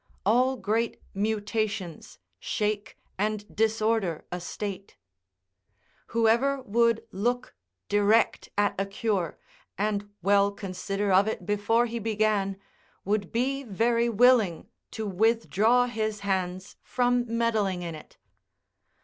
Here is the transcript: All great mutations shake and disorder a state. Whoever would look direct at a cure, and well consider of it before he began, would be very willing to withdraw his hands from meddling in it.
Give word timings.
All 0.25 0.57
great 0.57 0.99
mutations 1.13 2.17
shake 2.39 2.97
and 3.19 3.55
disorder 3.55 4.25
a 4.31 4.39
state. 4.41 4.97
Whoever 6.07 6.59
would 6.63 7.03
look 7.11 7.53
direct 7.87 8.49
at 8.57 8.73
a 8.81 8.87
cure, 8.87 9.37
and 9.77 10.09
well 10.23 10.51
consider 10.53 11.11
of 11.11 11.27
it 11.27 11.45
before 11.45 11.85
he 11.85 11.99
began, 11.99 12.57
would 13.05 13.31
be 13.31 13.61
very 13.63 14.09
willing 14.09 14.67
to 14.89 15.05
withdraw 15.05 15.85
his 15.85 16.21
hands 16.21 16.77
from 16.81 17.25
meddling 17.37 17.83
in 17.83 17.93
it. 17.93 18.17